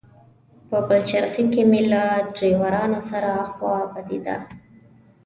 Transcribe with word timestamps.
په 0.69 0.77
پلچرخي 0.87 1.43
کې 1.53 1.63
مې 1.69 1.81
له 1.91 2.03
ډریورانو 2.35 2.99
سره 3.11 3.31
خوا 3.53 3.77
بدېده. 3.93 4.37